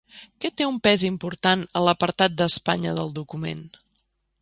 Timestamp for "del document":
3.01-3.67